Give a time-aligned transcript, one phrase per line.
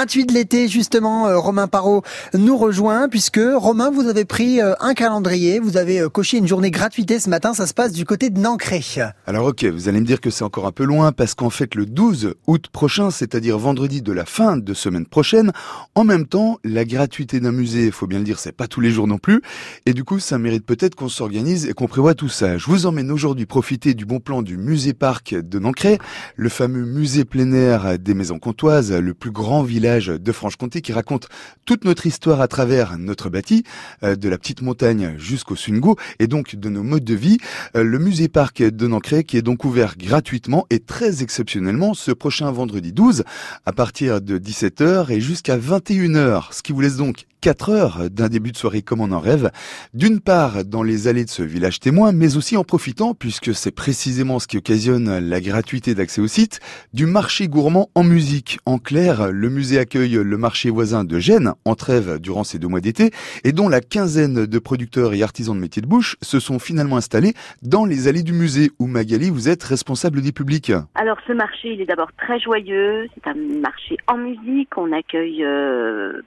[0.00, 2.02] gratuits de l'été, justement, euh, Romain Parot
[2.32, 6.48] nous rejoint, puisque Romain, vous avez pris euh, un calendrier, vous avez euh, coché une
[6.48, 8.82] journée gratuité ce matin, ça se passe du côté de Nancré.
[9.26, 11.74] Alors ok, vous allez me dire que c'est encore un peu loin, parce qu'en fait
[11.74, 15.52] le 12 août prochain, c'est-à-dire vendredi de la fin de semaine prochaine,
[15.94, 18.90] en même temps, la gratuité d'un musée, faut bien le dire, c'est pas tous les
[18.90, 19.42] jours non plus,
[19.84, 22.56] et du coup ça mérite peut-être qu'on s'organise et qu'on prévoit tout ça.
[22.56, 25.98] Je vous emmène aujourd'hui profiter du bon plan du musée-parc de Nancré,
[26.36, 30.92] le fameux musée plein air des Maisons Comtoises, le plus grand village de Franche-Comté qui
[30.92, 31.28] raconte
[31.64, 33.64] toute notre histoire à travers notre bâti,
[34.02, 37.38] euh, de la petite montagne jusqu'au Sungo, et donc de nos modes de vie.
[37.76, 42.50] Euh, le musée-parc de Nancré qui est donc ouvert gratuitement et très exceptionnellement ce prochain
[42.50, 43.24] vendredi 12
[43.66, 48.28] à partir de 17h et jusqu'à 21h, ce qui vous laisse donc 4 heures d'un
[48.28, 49.50] début de soirée comme on en rêve,
[49.94, 53.70] d'une part dans les allées de ce village témoin, mais aussi en profitant, puisque c'est
[53.70, 56.60] précisément ce qui occasionne la gratuité d'accès au site,
[56.92, 58.58] du marché gourmand en musique.
[58.66, 62.68] En clair, le musée accueille le marché voisin de Gênes, en trêve durant ces deux
[62.68, 63.10] mois d'été,
[63.44, 66.96] et dont la quinzaine de producteurs et artisans de métiers de bouche se sont finalement
[66.96, 70.72] installés dans les allées du musée, où Magali, vous êtes responsable des publics.
[70.94, 75.44] Alors ce marché, il est d'abord très joyeux, c'est un marché en musique, on accueille
[75.44, 76.22] euh,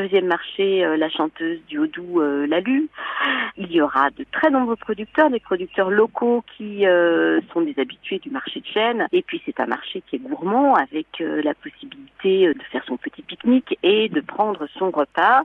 [0.00, 2.88] deuxième marché euh, la chanteuse du Haut-Doubs, euh, Lalu.
[3.58, 8.18] Il y aura de très nombreux producteurs, des producteurs locaux qui euh, sont des habitués
[8.18, 9.06] du marché de chêne.
[9.12, 13.22] Et puis c'est un marché qui est gourmand avec la possibilité de faire son petit
[13.22, 15.42] pique-nique et de prendre son repas,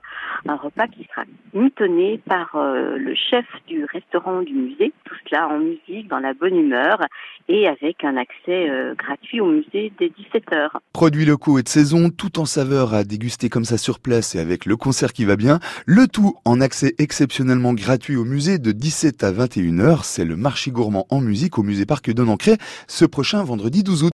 [0.48, 4.94] un repas qui sera mitonné par le chef du restaurant du musée.
[5.04, 7.00] Tout cela en musique, dans la bonne humeur
[7.48, 10.70] et avec un accès gratuit au musée dès 17h.
[10.94, 14.40] Produits locaux et de saison, tout en saveur à déguster comme ça sur place et
[14.40, 15.60] avec le concert qui va bien.
[15.86, 20.04] Le tout en accès exceptionnellement gratuit au musée de 17 à 21h.
[20.04, 22.58] C'est le marché gourmand en musique au musée Parc de Nancré
[22.88, 24.04] ce prochain vendredi 12 août.